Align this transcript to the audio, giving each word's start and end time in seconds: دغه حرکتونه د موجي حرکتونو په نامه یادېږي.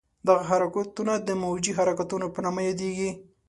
دغه 0.27 0.43
حرکتونه 0.51 1.13
د 1.27 1.29
موجي 1.43 1.71
حرکتونو 1.79 2.25
په 2.35 2.39
نامه 2.45 2.61
یادېږي. 2.69 3.09